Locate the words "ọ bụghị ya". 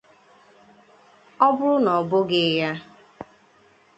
1.99-2.71